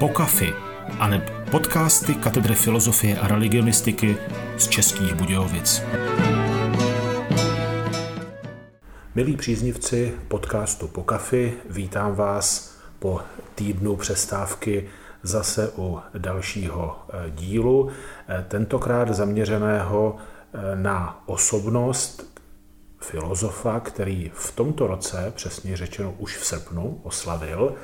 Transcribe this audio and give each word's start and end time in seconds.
Pokafy, 0.00 0.54
aneb 0.98 1.30
podcasty 1.50 2.14
Katedry 2.14 2.54
filozofie 2.54 3.18
a 3.18 3.28
religionistiky 3.28 4.16
z 4.56 4.68
Českých 4.68 5.14
Budějovic. 5.14 5.82
Milí 9.14 9.36
příznivci 9.36 10.12
podcastu 10.28 10.88
Pokafy, 10.88 11.52
vítám 11.70 12.14
vás 12.14 12.76
po 12.98 13.20
týdnu 13.54 13.96
přestávky 13.96 14.88
zase 15.22 15.72
u 15.76 16.00
dalšího 16.18 16.96
eh, 17.08 17.30
dílu, 17.30 17.90
eh, 18.28 18.44
tentokrát 18.48 19.08
zaměřeného 19.08 20.16
eh, 20.16 20.76
na 20.76 21.22
osobnost 21.26 22.40
filozofa, 23.00 23.80
který 23.80 24.30
v 24.34 24.52
tomto 24.52 24.86
roce, 24.86 25.32
přesně 25.36 25.76
řečeno 25.76 26.14
už 26.18 26.36
v 26.36 26.46
srpnu, 26.46 27.00
oslavil 27.02 27.74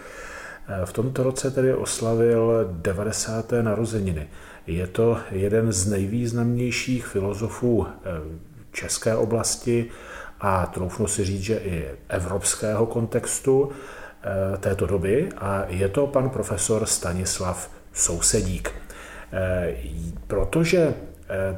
v 0.85 0.93
tomto 0.93 1.23
roce 1.23 1.51
tedy 1.51 1.75
oslavil 1.75 2.69
90. 2.73 3.53
narozeniny. 3.63 4.29
Je 4.67 4.87
to 4.87 5.19
jeden 5.31 5.73
z 5.73 5.87
nejvýznamnějších 5.87 7.07
filozofů 7.07 7.87
eh, 7.87 8.11
české 8.73 9.17
oblasti 9.17 9.87
a 10.41 10.67
troufnu 10.67 11.07
si 11.07 11.25
říct, 11.25 11.43
že 11.43 11.57
i 11.57 11.89
evropského 12.09 12.87
kontextu 12.87 13.71
eh, 13.73 14.59
této 14.59 14.87
doby 14.87 15.29
a 15.39 15.65
je 15.69 15.89
to 15.89 16.07
pan 16.07 16.31
profesor 16.31 16.87
Stanislav 16.87 17.71
Sousedík. 17.93 18.71
Eh, 19.33 19.75
protože 20.27 20.95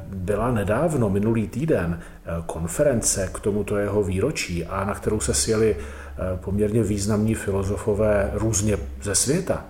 byla 0.07 0.51
nedávno, 0.51 1.09
minulý 1.09 1.47
týden, 1.47 1.99
konference 2.45 3.29
k 3.33 3.39
tomuto 3.39 3.77
jeho 3.77 4.03
výročí 4.03 4.65
a 4.65 4.85
na 4.85 4.95
kterou 4.95 5.19
se 5.19 5.33
sjeli 5.33 5.75
Eh, 5.75 6.08
poměrně 6.35 6.83
významní 6.83 7.35
filozofové 7.35 8.31
různě 8.33 8.77
ze 9.01 9.15
světa. 9.15 9.65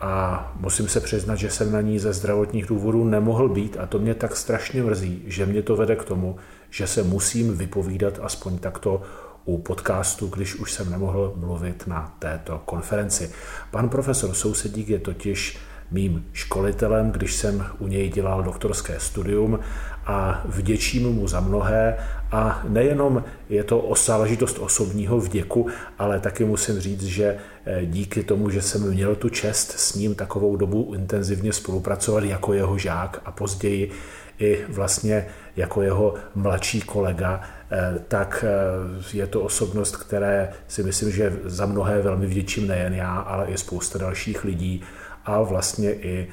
A 0.00 0.52
musím 0.60 0.88
se 0.88 1.00
přiznat, 1.00 1.36
že 1.36 1.50
jsem 1.50 1.72
na 1.72 1.80
ní 1.80 1.98
ze 1.98 2.12
zdravotních 2.12 2.66
důvodů 2.66 3.04
nemohl 3.04 3.48
být 3.48 3.76
a 3.80 3.86
to 3.86 3.98
mě 3.98 4.14
tak 4.14 4.36
strašně 4.36 4.82
mrzí, 4.82 5.22
že 5.26 5.46
mě 5.46 5.62
to 5.62 5.76
vede 5.76 5.96
k 5.96 6.04
tomu, 6.04 6.36
že 6.70 6.86
se 6.86 7.02
musím 7.02 7.56
vypovídat 7.56 8.18
aspoň 8.22 8.58
takto 8.58 9.02
u 9.44 9.58
podcastu, 9.58 10.26
když 10.26 10.54
už 10.54 10.72
jsem 10.72 10.90
nemohl 10.90 11.32
mluvit 11.36 11.86
na 11.86 12.14
této 12.18 12.62
konferenci. 12.64 13.30
Pan 13.70 13.88
profesor 13.88 14.34
Sousedík 14.34 14.88
je 14.88 14.98
totiž 14.98 15.58
mým 15.90 16.24
školitelem, 16.32 17.10
když 17.10 17.34
jsem 17.34 17.66
u 17.78 17.86
něj 17.86 18.08
dělal 18.08 18.42
doktorské 18.42 19.00
studium 19.00 19.58
a 20.06 20.42
vděčím 20.44 21.12
mu 21.12 21.28
za 21.28 21.40
mnohé. 21.40 21.96
A 22.32 22.62
nejenom 22.68 23.24
je 23.48 23.64
to 23.64 23.78
o 23.78 23.94
záležitost 23.94 24.58
osobního 24.58 25.20
vděku, 25.20 25.66
ale 25.98 26.20
taky 26.20 26.44
musím 26.44 26.80
říct, 26.80 27.02
že 27.02 27.36
eh, 27.66 27.86
díky 27.86 28.22
tomu, 28.22 28.50
že 28.50 28.62
jsem 28.62 28.90
měl 28.90 29.14
tu 29.14 29.28
čest 29.28 29.70
s 29.70 29.94
ním 29.94 30.14
takovou 30.14 30.56
dobu 30.56 30.92
intenzivně 30.94 31.52
spolupracovat 31.52 32.24
jako 32.24 32.52
jeho 32.52 32.78
žák 32.78 33.20
a 33.24 33.32
později 33.32 33.90
i 34.38 34.64
vlastně 34.68 35.26
jako 35.56 35.82
jeho 35.82 36.14
mladší 36.34 36.80
kolega, 36.80 37.40
eh, 37.70 37.98
tak 38.08 38.44
eh, 38.48 39.16
je 39.16 39.26
to 39.26 39.40
osobnost, 39.40 39.96
které 39.96 40.52
si 40.68 40.82
myslím, 40.82 41.10
že 41.10 41.36
za 41.44 41.66
mnohé 41.66 42.02
velmi 42.02 42.26
vděčím 42.26 42.66
nejen 42.66 42.94
já, 42.94 43.16
ale 43.16 43.46
i 43.46 43.58
spousta 43.58 43.98
dalších 43.98 44.44
lidí 44.44 44.82
a 45.24 45.42
vlastně 45.42 45.94
i 45.94 46.28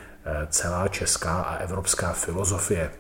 celá 0.50 0.88
česká 0.88 1.42
a 1.42 1.56
evropská 1.56 2.14
filozofie. 2.14 2.92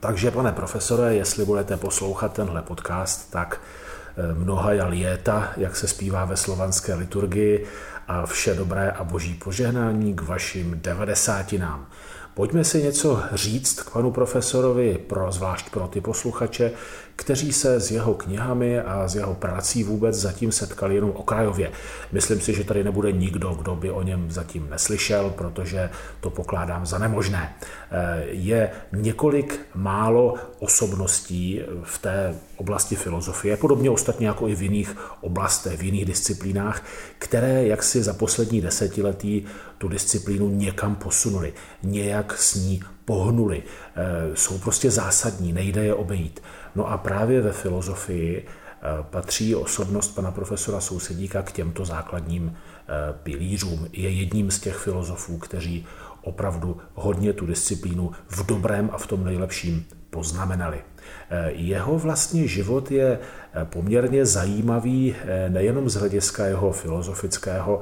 Takže, 0.00 0.30
pane 0.30 0.52
profesore, 0.52 1.14
jestli 1.14 1.44
budete 1.44 1.76
poslouchat 1.76 2.32
tenhle 2.32 2.62
podcast, 2.62 3.30
tak 3.30 3.60
eh, 3.60 4.34
mnoha 4.34 4.72
jalieta, 4.72 5.52
jak 5.56 5.76
se 5.76 5.88
zpívá 5.88 6.24
ve 6.24 6.36
slovanské 6.36 6.94
liturgii, 6.94 7.66
a 8.10 8.26
vše 8.26 8.54
dobré 8.54 8.90
a 8.90 9.04
boží 9.04 9.34
požehnání 9.34 10.14
k 10.14 10.22
vašim 10.22 10.80
devadesátinám. 10.82 11.86
Pojďme 12.34 12.64
si 12.64 12.82
něco 12.82 13.22
říct 13.32 13.82
k 13.82 13.90
panu 13.90 14.10
profesorovi, 14.10 14.98
pro, 14.98 15.32
zvlášť 15.32 15.70
pro 15.70 15.88
ty 15.88 16.00
posluchače, 16.00 16.72
kteří 17.20 17.52
se 17.52 17.80
s 17.80 17.90
jeho 17.90 18.14
knihami 18.14 18.80
a 18.80 19.08
s 19.08 19.14
jeho 19.14 19.34
prací 19.34 19.84
vůbec 19.84 20.16
zatím 20.16 20.52
setkali 20.52 20.94
jenom 20.94 21.10
okrajově. 21.10 21.70
Myslím 22.12 22.40
si, 22.40 22.54
že 22.54 22.64
tady 22.64 22.84
nebude 22.84 23.12
nikdo, 23.12 23.50
kdo 23.50 23.76
by 23.76 23.90
o 23.90 24.02
něm 24.02 24.30
zatím 24.30 24.70
neslyšel, 24.70 25.30
protože 25.30 25.90
to 26.20 26.30
pokládám 26.30 26.86
za 26.86 26.98
nemožné. 26.98 27.54
Eh, 27.90 28.24
je 28.24 28.70
několik 28.92 29.60
málo 29.74 30.34
osobností 30.58 31.60
v 31.82 31.98
té 31.98 32.34
oblasti 32.56 32.96
filozofie, 32.96 33.56
podobně 33.56 33.90
ostatně 33.90 34.26
jako 34.26 34.48
i 34.48 34.54
v 34.54 34.62
jiných 34.62 34.96
oblastech, 35.20 35.80
v 35.80 35.82
jiných 35.82 36.04
disciplínách, 36.04 36.84
které 37.18 37.66
jaksi 37.66 38.02
za 38.02 38.12
poslední 38.12 38.60
desetiletí 38.60 39.46
tu 39.78 39.88
disciplínu 39.88 40.48
někam 40.48 40.96
posunuli, 40.96 41.52
nějak 41.82 42.38
s 42.38 42.54
ní 42.54 42.80
pohnuli. 43.10 43.62
Eh, 43.62 44.02
jsou 44.34 44.58
prostě 44.58 44.90
zásadní, 44.90 45.52
nejde 45.52 45.84
je 45.84 45.94
obejít. 45.94 46.42
No 46.74 46.90
a 46.90 46.98
právě 46.98 47.40
ve 47.40 47.52
filozofii 47.52 48.46
eh, 48.46 48.82
patří 49.10 49.54
osobnost 49.54 50.14
pana 50.14 50.30
profesora 50.30 50.80
Sousedíka 50.80 51.42
k 51.42 51.52
těmto 51.52 51.84
základním 51.84 52.54
eh, 52.54 53.12
pilířům. 53.22 53.88
Je 53.92 54.10
jedním 54.10 54.50
z 54.50 54.60
těch 54.60 54.76
filozofů, 54.76 55.38
kteří 55.38 55.86
opravdu 56.22 56.76
hodně 56.94 57.32
tu 57.32 57.46
disciplínu 57.46 58.10
v 58.28 58.46
dobrém 58.46 58.90
a 58.92 58.98
v 58.98 59.06
tom 59.06 59.24
nejlepším 59.24 59.86
poznamenali. 60.10 60.78
Eh, 60.78 61.50
jeho 61.50 61.98
vlastně 61.98 62.46
život 62.46 62.90
je 62.90 63.18
poměrně 63.64 64.26
zajímavý 64.26 65.14
nejenom 65.48 65.90
z 65.90 65.94
hlediska 65.94 66.46
jeho 66.46 66.72
filozofického 66.72 67.80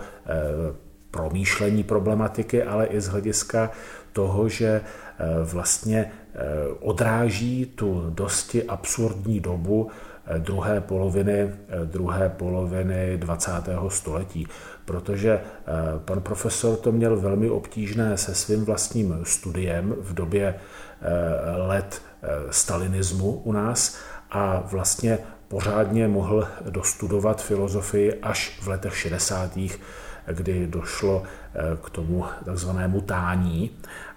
promýšlení 1.10 1.84
problematiky, 1.84 2.62
ale 2.62 2.86
i 2.86 3.00
z 3.00 3.08
hlediska 3.08 3.70
toho, 4.12 4.48
že 4.48 4.80
vlastně 5.44 6.10
Eh, 6.38 6.68
odráží 6.80 7.66
tu 7.66 8.10
dosti 8.10 8.64
absurdní 8.64 9.40
dobu 9.40 9.90
eh, 10.26 10.38
druhé 10.38 10.80
poloviny, 10.80 11.32
eh, 11.32 11.54
druhé 11.84 12.28
poloviny 12.28 13.18
20. 13.18 13.50
století, 13.88 14.46
protože 14.84 15.40
pan 16.04 16.20
profesor 16.20 16.76
to 16.76 16.92
měl 16.92 17.20
velmi 17.20 17.50
obtížné 17.50 18.16
se 18.16 18.34
svým 18.34 18.64
vlastním 18.64 19.18
studiem 19.22 19.94
v 20.00 20.14
době 20.14 20.54
let 21.68 22.02
stalinismu 22.50 23.30
u 23.30 23.52
nás 23.52 23.98
a 24.30 24.62
vlastně 24.70 25.18
pořádně 25.48 26.08
mohl 26.08 26.48
dostudovat 26.70 27.42
filozofii 27.42 28.14
až 28.22 28.58
v 28.62 28.68
letech 28.68 28.96
60., 28.96 29.50
kdy 30.26 30.66
došlo 30.66 31.22
k 31.82 31.90
tomu 31.90 32.24
takzvanému 32.44 33.00
tání 33.00 33.70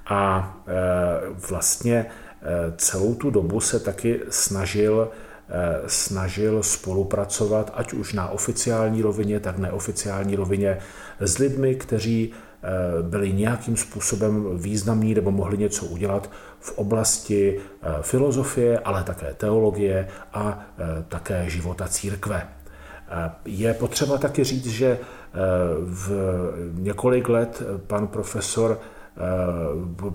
a 0.06 0.54
e, 0.68 0.72
vlastně 1.50 1.96
e, 1.96 2.06
celou 2.78 3.16
tu 3.16 3.30
dobu 3.30 3.60
se 3.60 3.80
taky 3.80 4.20
snažil 4.30 5.10
e, 5.50 5.90
snažil 5.90 6.64
spolupracovat, 6.64 7.72
ať 7.74 7.94
už 7.94 8.14
na 8.14 8.30
oficiální 8.30 9.02
rovině, 9.02 9.40
tak 9.40 9.58
neoficiální 9.58 10.36
rovině, 10.36 10.78
s 11.20 11.38
lidmi, 11.38 11.76
kteří 11.76 12.34
byli 13.02 13.34
nějakým 13.34 13.78
způsobem 13.78 14.58
významní 14.58 15.14
nebo 15.14 15.32
mohli 15.32 15.58
něco 15.58 15.86
udělat 15.86 16.32
v 16.60 16.78
oblasti 16.78 17.60
filozofie, 18.02 18.80
ale 18.80 19.04
také 19.04 19.34
teologie 19.34 20.08
a 20.34 20.66
také 21.08 21.50
života 21.50 21.88
církve. 21.88 22.48
Je 23.46 23.74
potřeba 23.74 24.18
taky 24.18 24.44
říct, 24.44 24.68
že 24.68 25.00
v 25.80 26.10
několik 26.74 27.30
let 27.30 27.64
pan 27.88 28.08
profesor 28.08 28.80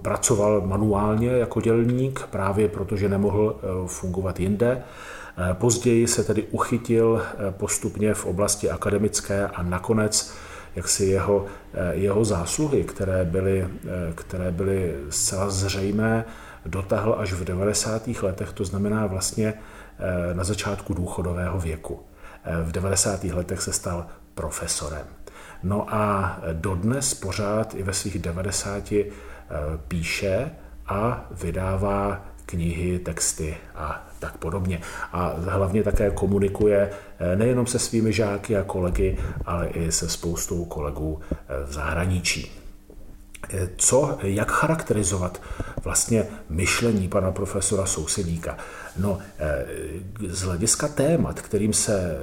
pracoval 0.03 0.61
manuálně 0.61 1.29
jako 1.29 1.61
dělník, 1.61 2.27
právě 2.31 2.69
protože 2.69 3.09
nemohl 3.09 3.57
eh, 3.59 3.89
fungovat 3.89 4.41
jinde. 4.41 4.83
Eh, 4.83 5.55
později 5.55 6.07
se 6.07 6.25
tedy 6.25 6.43
uchytil 6.43 7.23
postupně 7.51 8.15
v 8.15 8.27
oblasti 8.27 8.71
akademické 8.71 9.47
a 9.47 9.63
nakonec 9.63 10.35
jak 10.77 10.89
si 10.89 11.05
jeho, 11.05 11.47
jeho 11.91 12.25
zásluhy, 12.25 12.85
které 12.85 13.25
byly, 13.25 13.69
které 14.15 14.51
byly 14.51 14.95
zcela 15.11 15.51
zřejmé, 15.51 16.25
dotáhl 16.67 17.17
až 17.19 17.33
v 17.33 17.45
90. 17.45 18.23
letech, 18.23 18.53
to 18.53 18.65
znamená 18.65 19.07
vlastně 19.07 19.55
na 20.33 20.45
začátku 20.45 20.95
důchodového 20.95 21.61
věku. 21.61 22.01
V 22.65 22.73
90. 22.73 23.25
letech 23.25 23.63
se 23.63 23.73
stal 23.73 24.07
profesorem. 24.35 25.07
No 25.63 25.95
a 25.95 26.39
dodnes 26.53 27.15
pořád 27.15 27.75
i 27.75 27.83
ve 27.83 27.93
svých 27.93 28.19
90 28.19 28.93
eh, 28.93 29.05
píše 29.89 30.51
a 30.87 31.27
vydává 31.31 32.25
knihy, 32.47 32.99
texty 32.99 33.57
a 33.75 34.07
tak 34.19 34.37
podobně. 34.37 34.81
A 35.13 35.35
hlavně 35.49 35.83
také 35.83 36.11
komunikuje 36.11 36.91
eh, 37.19 37.37
nejenom 37.37 37.67
se 37.67 37.79
svými 37.79 38.13
žáky 38.13 38.57
a 38.57 38.63
kolegy, 38.63 39.19
ale 39.47 39.69
i 39.69 39.93
se 39.93 40.09
spoustou 40.09 40.65
kolegů 40.65 41.21
eh, 41.31 41.37
v 41.67 41.73
zahraničí. 41.73 42.56
Co, 43.77 44.19
jak 44.23 44.51
charakterizovat 44.51 45.43
vlastně 45.85 46.27
myšlení 46.49 47.09
pana 47.09 47.33
profesora 47.33 47.87
Sousedíka. 47.87 48.57
No, 48.97 49.19
z 50.29 50.43
hlediska 50.43 50.89
témat, 50.89 51.41
kterým 51.41 51.73
se, 51.73 52.19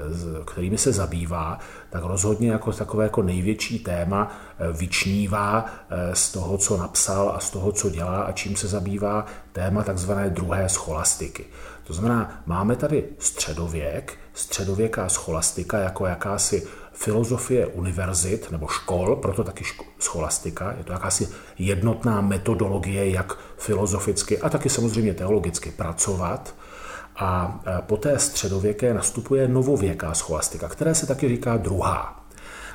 kterými 0.46 0.78
se 0.78 0.92
zabývá, 0.92 1.60
tak 1.90 2.04
rozhodně 2.04 2.52
jako 2.52 2.72
takové 2.72 3.04
jako 3.04 3.24
největší 3.24 3.80
téma 3.80 4.32
vyčnívá 4.74 5.66
z 6.14 6.32
toho, 6.32 6.58
co 6.58 6.78
napsal 6.78 7.34
a 7.36 7.40
z 7.40 7.50
toho, 7.50 7.72
co 7.72 7.90
dělá 7.90 8.22
a 8.22 8.32
čím 8.32 8.56
se 8.56 8.68
zabývá 8.68 9.26
téma 9.52 9.84
takzvané 9.84 10.30
druhé 10.30 10.70
scholastiky. 10.70 11.46
To 11.84 11.94
znamená, 11.94 12.42
máme 12.46 12.76
tady 12.76 13.04
středověk, 13.20 14.18
středověká 14.34 15.10
scholastika 15.10 15.80
jako 15.80 16.06
jakási 16.06 16.68
filozofie 16.94 17.68
univerzit 17.68 18.52
nebo 18.52 18.68
škol, 18.68 19.16
proto 19.16 19.44
taky 19.44 19.64
scholastika, 20.00 20.74
je 20.78 20.84
to 20.84 20.94
jakási 20.94 21.28
jednotná 21.60 22.22
metodologie, 22.22 23.10
jak 23.10 23.38
filozoficky 23.58 24.40
a 24.40 24.50
taky 24.50 24.70
samozřejmě 24.70 25.14
teologicky 25.14 25.72
pracovat. 25.72 26.56
A 27.16 27.60
e, 27.68 27.82
po 27.82 27.98
té 27.98 28.20
středověké 28.20 28.94
nastupuje 28.94 29.48
novověká 29.48 30.14
scholastika, 30.14 30.70
která 30.70 30.94
se 30.94 31.08
taky 31.08 31.30
říká 31.30 31.58
druhá. 31.58 32.24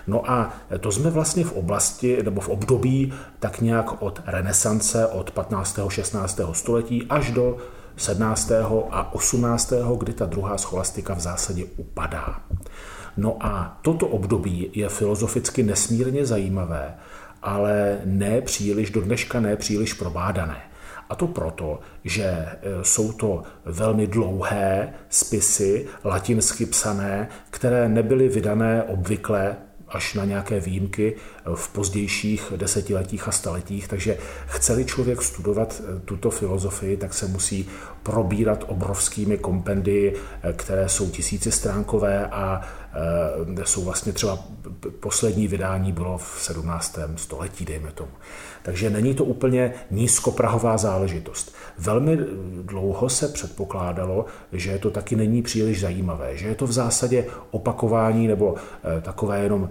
No 0.06 0.31
a 0.31 0.53
to 0.81 0.93
jsme 0.93 1.11
vlastně 1.11 1.44
v 1.44 1.53
oblasti 1.53 2.23
nebo 2.23 2.41
v 2.41 2.49
období 2.49 3.12
tak 3.38 3.61
nějak 3.61 4.03
od 4.03 4.20
renesance, 4.26 5.06
od 5.06 5.31
15. 5.31 5.79
16. 5.88 6.41
století 6.53 7.06
až 7.11 7.31
do 7.31 7.56
17. 7.97 8.53
a 8.91 9.15
18., 9.15 9.73
kdy 9.99 10.12
ta 10.12 10.26
druhá 10.26 10.59
scholastika 10.59 11.15
v 11.15 11.20
zásadě 11.20 11.65
upadá. 11.76 12.41
No 13.19 13.37
a 13.41 13.79
toto 13.82 14.06
období 14.06 14.70
je 14.75 14.88
filozoficky 14.88 15.62
nesmírně 15.62 16.26
zajímavé, 16.26 16.94
ale 17.43 18.00
ne 18.05 18.41
příliš, 18.41 18.91
do 18.91 19.00
dneška 19.00 19.41
ne 19.41 19.56
příliš 19.56 19.93
probádané. 19.93 20.56
A 21.09 21.15
to 21.15 21.26
proto, 21.26 21.81
že 22.05 22.23
e, 22.25 22.56
jsou 22.82 23.12
to 23.12 23.43
velmi 23.65 24.06
dlouhé 24.06 24.94
spisy, 25.09 25.87
latinsky 26.05 26.67
psané, 26.67 27.29
které 27.50 27.88
nebyly 27.88 28.29
vydané 28.29 28.82
obvykle 28.82 29.56
až 29.88 30.14
na 30.14 30.25
nějaké 30.25 30.61
výjimky 30.61 31.17
v 31.55 31.69
pozdějších 31.69 32.52
desetiletích 32.56 33.29
a 33.29 33.32
staletích. 33.32 33.88
Takže 33.88 34.19
chceli 34.46 34.85
člověk 34.85 35.23
studovat 35.23 35.82
eh, 35.85 36.00
tuto 36.05 36.31
filozofii, 36.31 36.96
tak 36.96 37.14
se 37.14 37.26
musí 37.26 37.69
probírat 38.02 38.64
obrovskými 38.67 39.38
kompendii, 39.38 40.14
eh, 40.43 40.52
které 40.52 40.88
jsou 40.88 41.11
tisícistránkové 41.11 42.26
a 42.26 42.61
eh, 43.61 43.64
jsou 43.64 43.85
vlastně 43.85 44.12
třeba 44.12 44.38
poslední 45.00 45.49
vydání 45.49 45.93
bylo 45.93 46.19
v 46.19 46.38
17. 46.38 46.99
století, 47.17 47.64
dejme 47.64 47.93
tomu. 47.93 48.11
Takže 48.69 48.91
není 48.91 49.15
to 49.15 49.25
úplně 49.25 49.73
nízkoprahová 49.91 50.76
záležitost. 50.76 51.55
Velmi 51.79 52.19
dlouho 52.62 53.09
se 53.09 53.29
předpokládalo, 53.29 54.25
že 54.53 54.79
to 54.79 54.91
taky 54.91 55.17
není 55.17 55.43
příliš 55.43 55.81
zajímavé, 55.81 56.37
že 56.37 56.49
je 56.49 56.55
to 56.55 56.67
v 56.67 56.73
zásadě 56.73 57.26
opakování 57.50 58.29
nebo 58.29 58.55
takové 59.03 59.41
jenom 59.41 59.69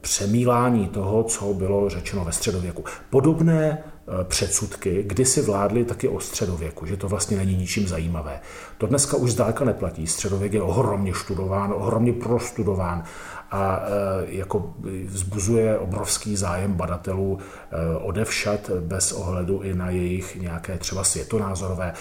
přemílání 0.00 0.88
toho, 0.88 1.22
co 1.22 1.54
bylo 1.54 1.88
řečeno 1.88 2.24
ve 2.24 2.32
středověku. 2.32 2.84
Podobné 3.10 3.82
Eh, 4.08 4.24
předsudky, 4.24 5.02
kdy 5.06 5.24
si 5.24 5.42
vládli 5.42 5.84
taky 5.84 6.08
o 6.08 6.20
středověku, 6.20 6.86
že 6.86 6.96
to 6.96 7.08
vlastně 7.08 7.36
není 7.36 7.56
ničím 7.56 7.88
zajímavé. 7.88 8.40
To 8.78 8.86
dneska 8.86 9.16
už 9.16 9.32
zdáleka 9.32 9.64
neplatí. 9.64 10.06
Středověk 10.06 10.52
je 10.52 10.62
ohromně 10.62 11.12
študován, 11.14 11.72
ohromně 11.76 12.12
prostudován 12.12 13.04
a 13.50 13.80
eh, 13.80 13.90
jako 14.26 14.74
vzbuzuje 15.04 15.78
obrovský 15.78 16.36
zájem 16.36 16.74
badatelů 16.74 17.38
eh, 17.38 17.96
odevšat 17.96 18.70
bez 18.70 19.12
ohledu 19.12 19.60
i 19.60 19.74
na 19.74 19.90
jejich 19.90 20.36
nějaké 20.36 20.78
třeba 20.78 21.04
světonázorové 21.04 21.92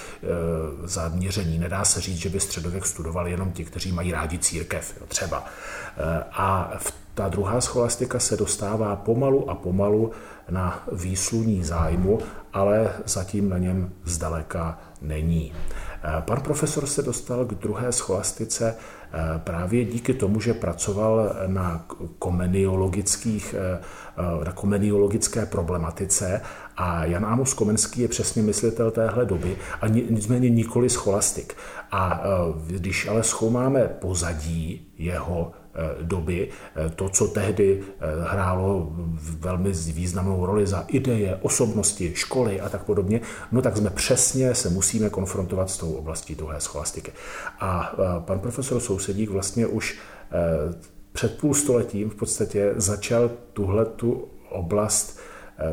zaměření. 0.83 1.59
Nedá 1.59 1.85
se 1.85 2.01
říct, 2.01 2.17
že 2.17 2.29
by 2.29 2.39
středověk 2.39 2.85
studoval 2.85 3.27
jenom 3.27 3.51
ti, 3.51 3.65
kteří 3.65 3.91
mají 3.91 4.11
rádi 4.11 4.39
církev, 4.39 5.03
třeba. 5.07 5.45
A 6.31 6.71
ta 7.13 7.29
druhá 7.29 7.61
scholastika 7.61 8.19
se 8.19 8.37
dostává 8.37 8.95
pomalu 8.95 9.49
a 9.49 9.55
pomalu 9.55 10.11
na 10.49 10.83
výsluní 10.91 11.63
zájmu, 11.63 12.19
ale 12.53 12.93
zatím 13.05 13.49
na 13.49 13.57
něm 13.57 13.93
zdaleka 14.03 14.79
není. 15.01 15.53
Pan 16.19 16.41
profesor 16.41 16.85
se 16.85 17.01
dostal 17.01 17.45
k 17.45 17.53
druhé 17.53 17.91
scholastice 17.91 18.75
právě 19.37 19.85
díky 19.85 20.13
tomu, 20.13 20.39
že 20.39 20.53
pracoval 20.53 21.35
na 21.47 21.85
komeniologických, 22.19 23.55
na 24.45 24.51
komeniologické 24.51 25.45
problematice 25.45 26.41
a 26.77 27.05
Jan 27.05 27.25
Amos 27.25 27.53
Komenský 27.53 28.01
je 28.01 28.07
přesně 28.07 28.41
myslitel 28.41 28.91
téhle 28.91 29.25
doby 29.25 29.57
a 29.81 29.87
nicméně 29.87 30.49
nikoli 30.49 30.89
scholastik. 30.89 31.53
A 31.91 32.23
když 32.67 33.07
ale 33.07 33.23
zkoumáme 33.23 33.87
pozadí 33.87 34.87
jeho 34.97 35.51
Eh, 35.51 35.64
doby. 36.01 36.49
Eh, 36.75 36.89
to, 36.89 37.09
co 37.09 37.27
tehdy 37.27 37.81
eh, 37.83 38.05
hrálo 38.29 38.93
velmi 39.39 39.71
významnou 39.71 40.45
roli 40.45 40.67
za 40.67 40.85
ideje, 40.87 41.39
osobnosti, 41.41 42.11
školy 42.15 42.61
a 42.61 42.69
tak 42.69 42.83
podobně, 42.83 43.21
no 43.51 43.61
tak 43.61 43.77
jsme 43.77 43.89
přesně 43.89 44.55
se 44.55 44.69
musíme 44.69 45.09
konfrontovat 45.09 45.69
s 45.69 45.77
tou 45.77 45.93
oblastí 45.93 46.35
druhé 46.35 46.61
scholastiky. 46.61 47.11
A 47.59 47.95
pan 48.19 48.39
profesor 48.39 48.79
Sousedík 48.79 49.29
vlastně 49.29 49.67
už 49.67 49.99
před 51.11 51.37
půl 51.39 51.53
stoletím 51.53 52.09
v 52.09 52.15
podstatě 52.15 52.73
začal 52.75 53.31
tuhle 53.53 53.85
tu 53.85 54.27
oblast 54.49 55.19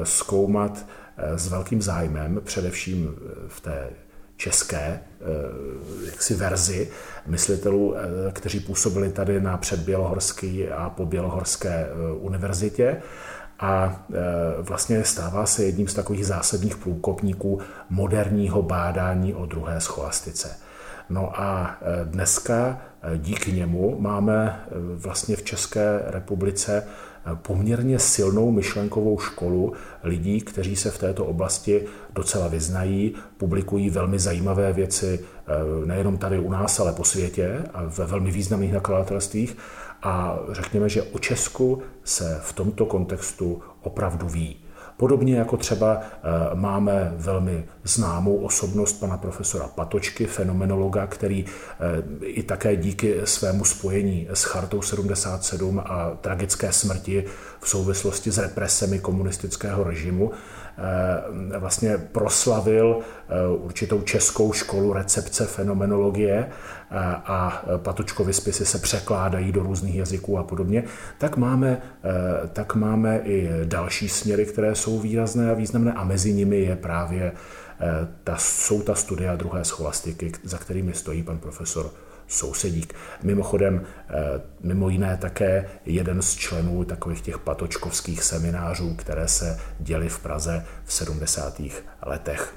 zkoumat 0.02 0.87
s 1.16 1.49
velkým 1.49 1.82
zájmem, 1.82 2.40
především 2.44 3.14
v 3.49 3.60
té 3.60 3.90
české 4.42 5.00
jaksi 6.06 6.34
verzi 6.34 6.90
myslitelů, 7.26 7.96
eh, 7.96 8.32
kteří 8.32 8.60
působili 8.60 9.12
tady 9.12 9.40
na 9.40 9.56
předbělohorské 9.56 10.68
a 10.74 10.90
po 10.90 11.06
Bělohorské 11.06 11.68
eh, 11.68 12.12
univerzitě 12.12 13.02
a 13.60 14.06
eh, 14.10 14.16
vlastně 14.62 15.04
stává 15.04 15.46
se 15.46 15.64
jedním 15.64 15.88
z 15.88 15.94
takových 15.94 16.26
zásadních 16.26 16.76
průkopníků 16.76 17.60
moderního 17.90 18.62
bádání 18.62 19.34
o 19.34 19.46
druhé 19.46 19.80
scholastice. 19.80 20.56
No 21.10 21.40
a 21.40 21.76
dneska 22.04 22.80
díky 23.16 23.52
němu 23.52 24.00
máme 24.00 24.64
vlastně 24.94 25.36
v 25.36 25.42
České 25.42 26.00
republice 26.06 26.86
poměrně 27.34 27.98
silnou 27.98 28.50
myšlenkovou 28.50 29.19
školu 29.19 29.72
lidí, 30.02 30.40
kteří 30.40 30.76
se 30.76 30.90
v 30.90 30.98
této 30.98 31.26
oblasti 31.26 31.84
docela 32.14 32.48
vyznají, 32.48 33.14
publikují 33.36 33.90
velmi 33.90 34.19
zajímavé 34.19 34.72
věci 34.72 35.20
eh, 35.22 35.86
nejenom 35.86 36.19
tady 36.19 36.38
u 36.38 36.50
nás, 36.50 36.80
ale 36.80 36.92
po 36.92 37.04
světě 37.04 37.64
a 37.74 37.82
ve 37.84 38.06
velmi 38.06 38.30
významných 38.30 38.72
nakladatelstvích. 38.72 39.56
A 40.02 40.38
řekněme, 40.52 40.88
že 40.88 41.02
o 41.02 41.19
Česku 41.19 41.82
se 42.04 42.40
v 42.42 42.52
tomto 42.52 42.87
kontextu 42.87 43.62
opravdu 43.82 44.28
ví. 44.28 44.62
Podobně 45.02 45.37
jako 45.37 45.56
třeba 45.56 46.00
eh, 46.00 46.28
máme 46.54 47.12
velmi 47.16 47.64
známou 47.85 48.37
osobnost 48.37 48.92
pana 48.92 49.16
profesora 49.16 49.68
Patočky, 49.68 50.26
fenomenologa, 50.26 51.06
který 51.06 51.44
eh, 51.44 52.26
i 52.26 52.42
také 52.42 52.76
díky 52.76 53.21
svému 53.25 53.64
spojení 53.64 54.28
s 54.32 54.44
Chartou 54.44 54.82
77 54.82 55.82
a 55.87 56.11
tragické 56.21 56.73
smrti 56.73 57.25
v 57.61 57.68
souvislosti 57.68 58.30
s 58.30 58.38
represemi 58.38 58.99
komunistického 58.99 59.85
režimu 59.85 60.30
vlastně 61.59 61.99
proslavil 61.99 62.99
eh, 63.00 63.49
určitou 63.49 64.02
českou 64.02 64.52
školu 64.52 64.93
recepce 64.93 65.47
fenomenologie 65.47 66.47
eh, 66.47 66.99
a 67.26 67.64
Patočkovy 67.76 68.33
spisy 68.33 68.67
se 68.67 68.79
překládají 68.79 69.52
do 69.52 69.62
různých 69.62 69.95
jazyků 69.95 70.38
a 70.38 70.43
podobně, 70.43 70.85
tak 71.19 71.37
máme, 71.37 71.83
tak 72.52 72.75
máme 72.75 73.21
i 73.25 73.50
další 73.64 74.09
směry, 74.09 74.47
které 74.47 74.75
jsou 74.75 74.99
výrazné 74.99 75.50
a 75.50 75.55
významné 75.55 75.93
a 75.93 76.05
mezi 76.05 76.33
nimi 76.33 76.61
je 76.61 76.76
právě 76.76 77.33
ta, 78.25 78.37
jsou 78.37 78.83
ta 78.83 78.95
studia 78.95 79.37
druhé 79.37 79.64
scholastiky, 79.64 80.33
za 80.45 80.59
kterými 80.59 80.95
stojí 80.95 81.23
pan 81.23 81.38
profesor 81.38 81.91
sousedík. 82.32 82.94
Mimochodem, 83.22 83.82
eh, 83.82 84.12
mimo 84.60 84.88
jiné 84.88 85.16
také 85.16 85.68
jeden 85.86 86.22
z 86.22 86.34
členů 86.34 86.84
takových 86.84 87.20
těch 87.20 87.38
patočkovských 87.38 88.22
seminářů, 88.22 88.94
které 88.94 89.28
se 89.28 89.60
děly 89.78 90.08
v 90.08 90.18
Praze 90.18 90.64
v 90.84 90.92
70. 90.92 91.82
letech. 92.02 92.54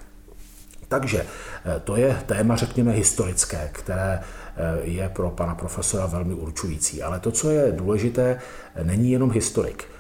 Takže 0.88 1.26
eh, 1.26 1.80
to 1.80 1.96
je 1.96 2.18
téma, 2.26 2.56
řekněme, 2.56 2.92
historické, 2.92 3.70
které 3.72 4.20
eh, 4.20 4.80
je 4.84 5.10
pro 5.10 5.30
pana 5.30 5.56
profesora 5.56 6.06
velmi 6.06 6.34
určující. 6.34 7.04
Ale 7.04 7.20
to, 7.20 7.32
co 7.32 7.50
je 7.50 7.72
důležité, 7.72 8.40
není 8.84 9.12
jenom 9.12 9.32
historik. 9.32 9.95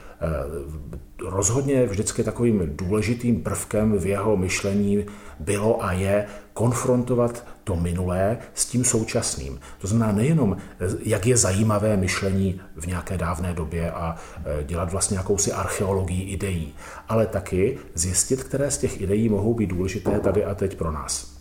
Rozhodně 1.21 1.85
vždycky 1.85 2.23
takovým 2.23 2.61
důležitým 2.75 3.43
prvkem 3.43 3.97
v 3.97 4.05
jeho 4.05 4.37
myšlení 4.37 5.05
bylo 5.39 5.83
a 5.83 5.91
je 5.91 6.25
konfrontovat 6.53 7.43
to 7.63 7.75
minulé 7.75 8.37
s 8.53 8.65
tím 8.65 8.85
současným. 8.85 9.59
To 9.81 9.87
znamená 9.87 10.11
nejenom, 10.11 10.57
jak 11.03 11.25
je 11.25 11.37
zajímavé 11.37 11.97
myšlení 11.97 12.61
v 12.75 12.87
nějaké 12.87 13.17
dávné 13.17 13.53
době 13.53 13.91
a 13.91 14.15
e, 14.45 14.63
dělat 14.63 14.91
vlastně 14.91 15.17
jakousi 15.17 15.51
archeologii 15.51 16.23
ideí, 16.33 16.73
ale 17.09 17.25
taky 17.25 17.77
zjistit, 17.93 18.43
které 18.43 18.71
z 18.71 18.77
těch 18.77 19.01
ideí 19.01 19.29
mohou 19.29 19.53
být 19.53 19.67
důležité 19.67 20.19
tady 20.19 20.45
a 20.45 20.55
teď 20.55 20.77
pro 20.77 20.91
nás. 20.91 21.35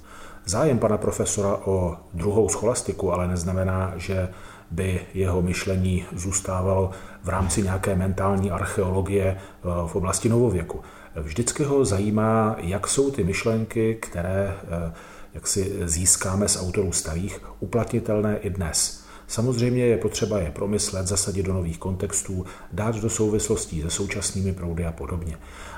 Zájem 0.47 0.78
pana 0.78 0.99
profesora 0.99 1.57
o 1.57 1.97
druhou 2.14 2.49
scholastiku 2.49 3.12
ale 3.12 3.28
neznamená, 3.28 3.93
že 3.97 4.28
by 4.71 5.00
jeho 5.14 5.42
myšlení 5.42 6.04
zůstávalo 6.16 6.90
v 7.23 7.28
rámci 7.28 7.62
nějaké 7.62 7.94
mentální 7.94 8.50
archeologie 8.50 9.25
e, 9.25 9.38
v 9.87 9.97
oblasti 9.97 10.28
novověku. 10.28 10.80
Vždycky 11.16 11.64
ho 11.64 11.85
zajímá, 11.85 12.56
jak 12.59 12.88
jsou 12.88 13.11
ty 13.11 13.25
myšlenky, 13.25 13.94
které 13.94 14.56
e, 14.88 14.92
jak 15.35 15.47
si 15.47 15.73
získáme 15.85 16.49
z 16.49 16.62
autorů 16.62 16.92
starých, 16.92 17.40
uplatnitelné 17.61 18.38
i 18.38 18.50
dnes. 18.50 19.03
Samozřejmě 19.28 19.87
je 19.87 19.99
potřeba 19.99 20.38
je 20.38 20.50
promyslet, 20.50 21.07
zasadit 21.07 21.43
do 21.43 21.52
nových 21.52 21.78
kontextů, 21.78 22.47
dát 22.73 22.97
do 22.97 23.11
souvislostí 23.11 23.83
se 23.83 23.90
současnými 23.90 24.52
proudy 24.52 24.85
a 24.85 24.93
podobně. 24.93 25.37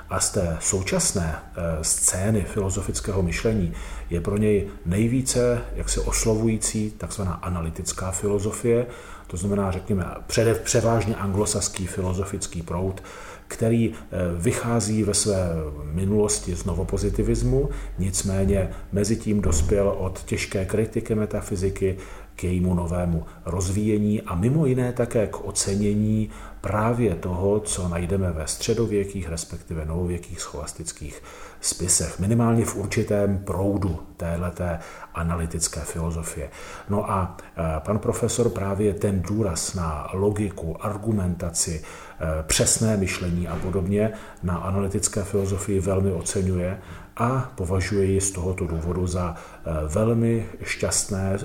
A 0.09 0.19
z 0.19 0.31
té 0.31 0.57
současné 0.59 1.35
eh, 1.35 1.83
scény 1.83 2.45
filozofického 2.53 3.23
myšlení 3.23 3.73
je 4.09 4.21
pro 4.21 4.37
něj 4.37 4.67
nejvíce 4.85 5.61
jaksi 5.75 5.99
oslovující 5.99 6.91
takzvaná 6.91 7.33
analytická 7.33 8.11
filozofie, 8.11 8.85
to 9.27 9.37
znamená, 9.37 9.71
řekněme, 9.71 10.05
přede, 10.27 10.53
převážně 10.53 11.15
anglosaský 11.15 11.87
filozofický 11.87 12.61
proud, 12.61 13.03
který 13.47 13.93
eh, 13.93 14.17
vychází 14.37 15.03
ve 15.03 15.13
své 15.13 15.49
minulosti 15.93 16.55
z 16.55 16.65
novopozitivismu, 16.65 17.69
nicméně 17.99 18.69
mezi 18.91 19.15
tím 19.15 19.41
dospěl 19.41 19.89
od 19.97 20.23
těžké 20.23 20.65
kritiky 20.65 21.15
metafyziky 21.15 21.97
k 22.37 22.43
jejímu 22.43 22.73
novému 22.73 23.25
rozvíjení 23.45 24.21
a 24.21 24.35
mimo 24.35 24.65
jiné 24.65 24.93
také 24.93 25.27
k 25.27 25.45
ocenění 25.45 26.29
právě 26.61 27.15
toho, 27.15 27.59
co 27.59 27.89
najdeme 27.89 28.31
ve 28.31 28.47
středověkých, 28.47 29.29
respektive 29.29 29.85
novověkých 29.85 30.41
scholastických 30.41 31.23
spisech, 31.61 32.19
minimálně 32.19 32.65
v 32.65 32.75
určitém 32.75 33.37
proudu 33.37 33.99
téhleté 34.17 34.79
analytické 35.13 35.79
filozofie. 35.79 36.49
No 36.89 37.11
a 37.11 37.37
e, 37.57 37.79
pan 37.79 37.99
profesor 37.99 38.49
právě 38.49 38.93
ten 38.93 39.21
důraz 39.21 39.73
na 39.73 40.09
logiku, 40.13 40.85
argumentaci, 40.85 41.83
e, 41.83 42.43
přesné 42.43 42.97
myšlení 42.97 43.47
a 43.47 43.55
podobně 43.55 44.11
na 44.43 44.57
analytické 44.57 45.23
filozofii 45.23 45.79
velmi 45.79 46.11
oceňuje 46.11 46.79
a 47.17 47.51
považuje 47.55 48.05
ji 48.05 48.21
z 48.21 48.31
tohoto 48.31 48.67
důvodu 48.67 49.07
za 49.07 49.35
e, 49.35 49.87
velmi 49.87 50.45
šťastné 50.63 51.37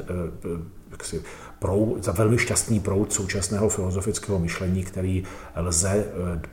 jaksi, 0.93 1.23
proud, 1.59 2.05
za 2.05 2.13
velmi 2.13 2.39
šťastný 2.39 2.81
proud 2.81 3.13
současného 3.13 3.69
filozofického 3.69 4.39
myšlení, 4.39 4.85
který 4.85 5.25
lze 5.57 6.05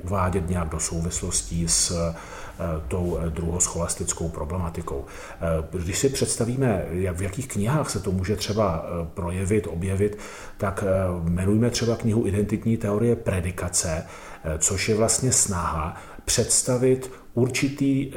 uvádět 0.03 0.50
nějak 0.50 0.69
do 0.69 0.79
souvislostí 0.79 1.67
s 1.67 2.13
Eh, 2.60 2.81
tou 2.88 3.17
eh, 3.17 3.29
druhoscholastickou 3.29 4.29
problematikou. 4.29 5.05
Eh, 5.05 5.77
když 5.84 5.98
si 5.98 6.10
představíme, 6.10 6.86
jak 6.91 7.17
v 7.17 7.22
jakých 7.22 7.48
knihách 7.48 7.89
se 7.89 8.00
to 8.00 8.12
může 8.12 8.36
třeba 8.36 8.86
projevit, 9.13 9.67
objevit, 9.67 10.17
tak 10.58 10.84
jmenujme 11.24 11.69
třeba 11.69 11.96
knihu 11.96 12.27
Identitní 12.27 12.77
teorie 12.77 13.15
predikace, 13.15 14.05
což 14.58 14.89
je 14.89 14.96
vlastně 14.96 15.31
snaha 15.31 16.01
představit 16.25 17.12
určitý 17.34 18.12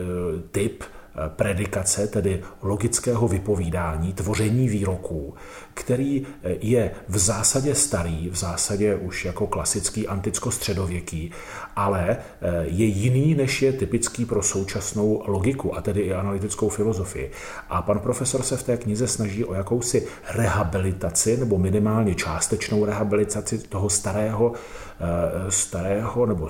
typ 0.50 0.85
predikace, 1.28 2.07
tedy 2.07 2.42
logického 2.62 3.28
vypovídání, 3.28 4.12
tvoření 4.12 4.69
výroků, 4.69 5.35
který 5.75 6.26
je 6.61 6.90
v 7.09 7.19
zásadě 7.19 7.75
starý, 7.75 8.28
v 8.28 8.37
zásadě 8.37 8.95
už 8.95 9.25
jako 9.25 9.47
klasický 9.47 10.09
anticko-středověký, 10.09 11.31
ale 11.76 12.07
eh, 12.09 12.64
je 12.64 12.87
jiný, 12.87 13.35
než 13.35 13.62
je 13.62 13.73
typický 13.73 14.25
pro 14.25 14.42
současnou 14.42 15.23
logiku, 15.26 15.76
a 15.76 15.81
tedy 15.81 16.00
i 16.00 16.12
analytickou 16.12 16.69
filozofii. 16.69 17.31
A 17.69 17.83
pan 17.83 17.99
profesor 17.99 18.42
se 18.42 18.57
v 18.57 18.62
té 18.62 18.76
knize 18.76 19.09
snaží 19.09 19.45
o 19.45 19.54
jakousi 19.54 20.07
rehabilitaci, 20.35 21.37
nebo 21.37 21.59
minimálně 21.59 22.14
částečnou 22.14 22.85
rehabilitaci 22.85 23.59
toho 23.59 23.90
starého, 23.90 24.52
eh, 25.00 25.50
starého 25.50 26.26
nebo 26.26 26.49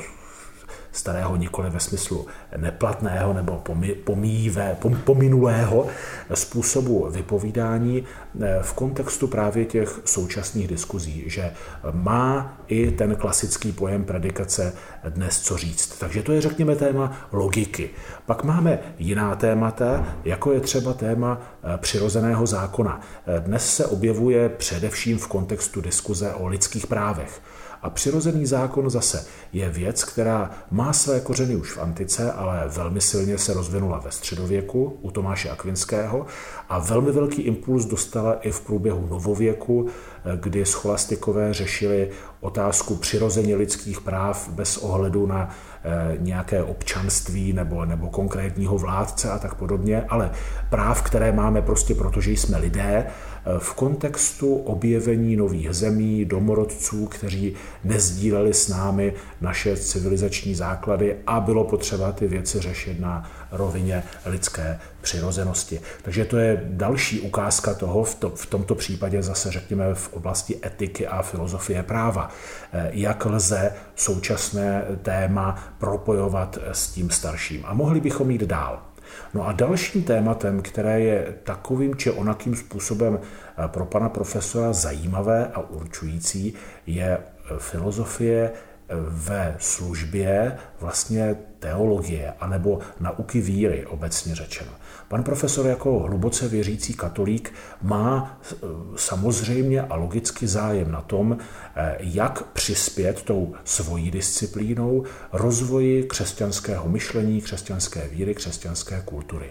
starého 0.93 1.37
nikoli 1.37 1.71
ve 1.71 1.81
smyslu 1.81 2.27
neplatného 2.57 3.33
nebo 3.33 3.63
pomíjivé, 4.05 4.77
pominulého 5.05 5.87
způsobu 6.35 7.09
vypovídání 7.11 8.05
eh, 8.41 8.59
v 8.63 8.73
kontextu 8.73 9.29
právě 9.29 9.65
těch 9.65 10.01
současných 10.05 10.69
diskuzí, 10.69 11.25
že 11.27 11.51
má 11.93 12.59
i 12.67 12.91
ten 12.91 13.17
klasický 13.17 13.73
pojem 13.73 14.05
predikace 14.05 14.73
dnes 15.09 15.41
co 15.41 15.57
říct. 15.57 15.99
Takže 15.99 16.23
to 16.23 16.33
je, 16.33 16.41
řekněme, 16.41 16.77
téma 16.77 17.29
logiky. 17.33 17.91
Pak 18.27 18.45
máme 18.45 18.79
jiná 18.99 19.35
témata, 19.35 20.17
jako 20.25 20.53
je 20.53 20.61
třeba 20.61 20.93
téma 20.93 21.41
eh, 21.41 21.79
přirozeného 21.79 22.47
zákona. 22.47 23.01
Eh, 23.27 23.41
dnes 23.41 23.77
se 23.77 23.87
objevuje 23.87 24.49
především 24.49 25.19
v 25.19 25.29
kontextu 25.29 25.81
diskuze 25.81 26.35
o 26.35 26.47
lidských 26.47 26.87
právech. 26.87 27.41
A 27.83 27.91
přirozený 27.91 28.47
zákon 28.47 28.91
zase 28.91 29.27
je 29.53 29.69
věc, 29.69 30.05
která 30.05 30.51
má 30.71 30.93
své 30.93 31.21
kořeny 31.21 31.57
už 31.57 31.73
v 31.73 31.79
antice, 31.79 32.33
ale 32.33 32.65
velmi 32.69 33.01
silně 33.01 33.39
se 33.39 33.53
rozvinula 33.53 33.99
ve 33.99 34.13
středověku 34.13 34.99
u 35.01 35.11
Tomáše 35.11 35.51
Akvinského 35.51 36.27
a 36.73 36.79
velmi 36.79 37.13
velký 37.13 37.43
impuls 37.43 37.85
dostala 37.85 38.35
i 38.35 38.51
v 38.51 38.61
průběhu 38.61 39.07
novověku, 39.11 39.87
kdy 40.37 40.67
scholastikové 40.67 41.55
řešili 41.55 42.11
otázku 42.41 42.97
přirozeně 42.97 43.57
lidských 43.57 44.01
práv 44.01 44.49
bez 44.49 44.77
ohledu 44.77 45.27
na 45.27 45.51
eh, 45.85 46.17
nějaké 46.19 46.63
občanství 46.63 47.53
nebo, 47.53 47.85
nebo 47.85 48.11
konkrétního 48.11 48.79
vládce 48.79 49.31
a 49.31 49.39
tak 49.39 49.55
podobně, 49.55 50.03
ale 50.09 50.31
práv, 50.71 51.03
které 51.03 51.33
máme 51.33 51.63
prostě 51.63 51.95
proto, 51.95 52.21
že 52.21 52.31
jsme 52.33 52.59
lidé, 52.59 53.07
eh, 53.07 53.59
v 53.59 53.75
kontextu 53.75 54.55
objevení 54.55 55.37
nových 55.37 55.73
zemí, 55.73 56.25
domorodců, 56.25 57.07
kteří 57.07 57.55
nezdíleli 57.85 58.55
s 58.55 58.69
námi 58.69 59.13
naše 59.41 59.77
civilizační 59.77 60.55
základy 60.55 61.17
a 61.27 61.41
bylo 61.41 61.65
potřeba 61.65 62.13
ty 62.13 62.27
věci 62.27 62.61
řešit 62.61 63.01
na 63.01 63.31
rovině 63.53 64.03
lidské 64.27 64.79
přirozenosti. 65.03 65.81
Takže 66.03 66.25
to 66.25 66.37
je 66.39 66.63
další 66.67 67.21
ukázka 67.21 67.75
toho, 67.75 68.05
v, 68.05 68.15
to, 68.15 68.31
v 68.31 68.47
tomto 68.47 68.75
případě 68.75 69.23
zase 69.23 69.51
řekněme 69.51 69.95
v 69.95 70.13
oblasti 70.13 70.59
etiky 70.67 71.07
a 71.07 71.23
filozofie 71.23 71.83
práva, 71.83 72.29
eh, 72.73 72.91
jak 72.93 73.25
lze 73.25 73.73
současné 73.95 74.85
téma 75.03 75.75
propojovat 75.79 76.59
s 76.73 76.89
tím 76.89 77.11
starším. 77.11 77.65
A 77.67 77.75
mohli 77.75 78.01
bychom 78.01 78.31
jít 78.31 78.43
dál. 78.43 78.83
No 79.35 79.49
a 79.49 79.53
dalším 79.53 80.03
tématem, 80.03 80.63
které 80.63 81.01
je 81.01 81.35
takovým 81.45 81.95
či 81.95 82.11
onakým 82.11 82.57
způsobem 82.57 83.19
eh, 83.21 83.69
pro 83.69 83.85
pana 83.85 84.09
profesora 84.09 84.73
zajímavé 84.73 85.47
a 85.55 85.61
určující, 85.61 86.55
je 86.87 87.19
eh, 87.19 87.55
filozofie 87.59 88.51
ve 89.09 89.57
službě 89.59 90.57
vlastně 90.81 91.37
teologie 91.59 92.35
anebo 92.41 92.79
nauky 93.01 93.41
víry 93.41 93.87
obecně 93.87 94.35
řečeno. 94.35 94.71
Pan 95.09 95.23
profesor 95.23 95.67
jako 95.67 95.99
hluboce 95.99 96.49
věřící 96.49 96.95
katolík 96.95 97.53
má 97.83 98.41
e, 98.43 98.57
samozřejmě 98.97 99.83
a 99.83 99.97
logicky 99.97 100.47
zájem 100.47 100.93
na 100.93 101.01
tom, 101.01 101.39
e, 101.77 101.97
jak 102.01 102.43
přispět 102.43 103.23
tou 103.23 103.55
svojí 103.65 104.11
disciplínou 104.11 105.05
rozvoji 105.33 106.05
křesťanského 106.05 106.89
myšlení, 106.89 107.41
křesťanské 107.41 108.09
víry, 108.09 108.35
křesťanské 108.35 109.03
kultury. 109.05 109.51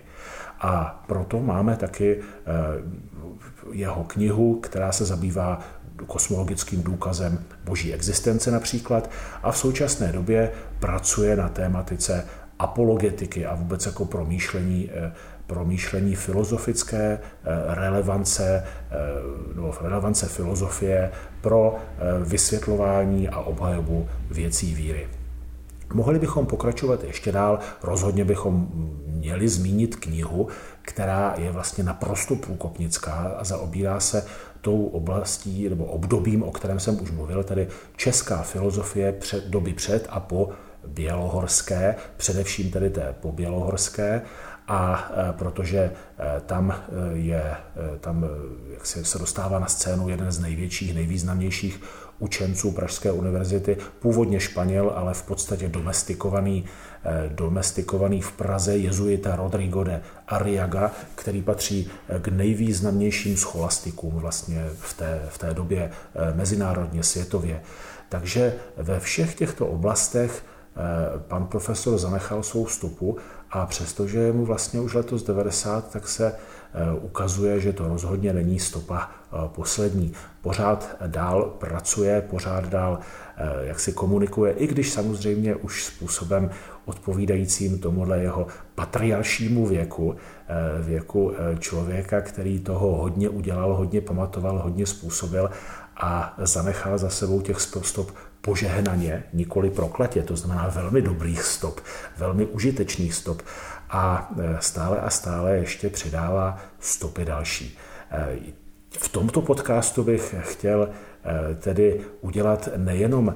A 0.62 1.04
proto 1.08 1.40
máme 1.40 1.76
taky 1.76 2.12
e, 2.12 2.22
jeho 3.72 4.04
knihu, 4.04 4.60
která 4.60 4.92
se 4.92 5.06
zabývá 5.06 5.60
kosmologickým 6.08 6.84
důkazem 6.84 7.40
boží 7.64 7.94
existence 7.94 8.52
například 8.52 9.10
a 9.44 9.52
v 9.52 9.58
současné 9.58 10.12
době 10.12 10.52
pracuje 10.80 11.36
na 11.36 11.50
tématice 11.50 12.26
apologetiky 12.60 13.46
a 13.46 13.56
vůbec 13.56 13.86
jako 13.86 14.06
promýšlení, 14.06 14.90
eh, 14.94 15.12
promýšlení 15.48 16.16
filozofické 16.16 17.20
eh, 17.20 17.76
relevance, 17.76 18.64
nebo 19.56 19.74
relevance 19.82 20.28
filozofie 20.28 21.12
pro 21.42 21.76
vysvětlování 22.24 23.30
a 23.30 23.40
obhajobu 23.40 24.10
věcí 24.32 24.76
víry. 24.76 25.08
Mohli 25.94 26.20
bychom 26.20 26.46
pokračovat 26.46 27.04
ještě 27.04 27.32
dál, 27.32 27.60
rozhodně 27.84 28.26
bychom 28.26 28.68
měli 29.08 29.50
zmínit 29.50 29.96
knihu, 29.96 30.48
která 30.82 31.36
je 31.38 31.52
vlastně 31.52 31.84
naprosto 31.84 32.36
průkopnická 32.36 33.14
a 33.14 33.44
zaobírá 33.44 34.00
se 34.00 34.26
tou 34.62 34.86
oblastí 34.86 35.70
nebo 35.70 35.86
obdobím, 35.86 36.44
o 36.44 36.52
kterém 36.52 36.80
jsem 36.80 37.02
už 37.02 37.12
mluvil, 37.12 37.44
tedy 37.44 37.68
česká 37.96 38.42
filozofie 38.42 39.12
před, 39.12 39.48
doby 39.48 39.74
před 39.74 40.08
a 40.10 40.20
po 40.20 40.50
bělohorské, 40.88 41.96
především 42.18 42.72
tedy 42.72 42.90
té 42.90 43.16
pobělohorské, 43.22 44.22
a 44.72 45.12
protože 45.32 45.92
tam 46.46 46.76
je, 47.14 47.56
tam 48.00 48.26
jak 48.74 48.86
se, 48.86 49.06
se 49.06 49.20
dostává 49.20 49.60
na 49.60 49.68
scénu 49.68 50.10
jeden 50.10 50.32
z 50.32 50.40
největších, 50.40 50.96
nejvýznamnějších 50.96 51.82
učenců 52.20 52.72
Pražské 52.72 53.12
univerzity, 53.12 53.78
původně 54.00 54.40
Španěl, 54.40 54.94
ale 54.96 55.14
v 55.14 55.24
podstatě 55.24 55.70
domestikovaný, 55.70 56.66
domestikovaný 57.28 58.22
v 58.22 58.32
Praze 58.32 58.78
jezuita 58.78 59.36
Rodrigo 59.36 59.84
de 59.84 60.02
Arriaga, 60.28 60.92
který 61.16 61.42
patří 61.42 61.92
k 62.22 62.28
nejvýznamnějším 62.28 63.38
scholastikům 63.38 64.14
vlastně 64.16 64.70
v 64.80 64.94
té, 64.94 65.22
v 65.30 65.38
té 65.38 65.54
době 65.54 65.92
mezinárodně, 66.36 67.04
světově. 67.04 67.62
Takže 68.10 68.54
ve 68.78 69.00
všech 69.00 69.36
těchto 69.36 69.68
oblastech 69.68 70.44
pan 71.18 71.48
profesor 71.48 71.98
zanechal 71.98 72.44
svou 72.44 72.68
stopu 72.68 73.18
a 73.52 73.66
přestože 73.66 74.20
je 74.20 74.32
mu 74.32 74.46
vlastně 74.46 74.80
už 74.80 74.94
letos 74.94 75.24
90, 75.24 75.92
tak 75.92 76.08
se 76.08 76.36
Eh, 76.74 76.94
ukazuje, 77.02 77.60
že 77.60 77.74
to 77.74 77.88
rozhodně 77.88 78.34
není 78.34 78.60
stopa 78.60 79.10
eh, 79.12 79.38
poslední. 79.48 80.14
Pořád 80.42 80.96
dál 81.08 81.54
pracuje, 81.60 82.22
pořád 82.30 82.70
dál 82.70 83.00
eh, 83.38 83.44
jak 83.62 83.80
si 83.80 83.94
komunikuje, 83.94 84.54
i 84.54 84.68
když 84.68 84.92
samozřejmě 84.92 85.56
už 85.56 85.84
způsobem 85.86 86.50
odpovídajícím 86.86 87.80
tomuhle 87.80 88.20
jeho 88.20 88.48
patriaršímu 88.76 89.66
věku, 89.66 90.16
věku 90.82 91.34
člověka, 91.60 92.22
který 92.22 92.60
toho 92.60 92.96
hodně 92.96 93.30
udělal, 93.30 93.76
hodně 93.76 94.02
pamatoval, 94.02 94.60
hodně 94.60 94.86
způsobil 94.86 95.50
a 95.98 96.36
zanechal 96.38 96.98
za 96.98 97.10
sebou 97.10 97.42
těch 97.42 97.62
stop 97.62 98.12
požehnaně, 98.42 99.24
nikoli 99.34 99.70
prokletě, 99.70 100.24
to 100.24 100.36
znamená 100.36 100.68
velmi 100.68 101.02
dobrých 101.02 101.44
stop, 101.44 101.82
velmi 102.18 102.46
užitečných 102.46 103.14
stop 103.14 103.42
a 103.90 104.32
e, 104.40 104.58
stále 104.60 105.00
a 105.00 105.10
stále 105.10 105.58
ještě 105.58 105.90
přidává 105.90 106.58
stopy 106.80 107.26
další. 107.26 107.78
E, 108.12 108.38
v 109.00 109.10
tomto 109.10 109.42
podcastu 109.42 110.04
bych 110.04 110.36
chtěl 110.40 110.90
e, 110.90 111.56
tedy 111.56 112.02
udělat 112.22 112.70
nejenom 112.78 113.36